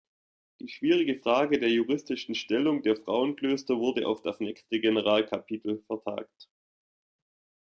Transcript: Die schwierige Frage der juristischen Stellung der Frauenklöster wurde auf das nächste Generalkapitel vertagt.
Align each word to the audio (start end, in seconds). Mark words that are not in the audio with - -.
Die 0.59 0.67
schwierige 0.67 1.15
Frage 1.19 1.59
der 1.59 1.69
juristischen 1.69 2.33
Stellung 2.33 2.81
der 2.81 2.95
Frauenklöster 2.95 3.77
wurde 3.77 4.07
auf 4.07 4.23
das 4.23 4.39
nächste 4.39 4.79
Generalkapitel 4.79 5.83
vertagt. 5.85 6.49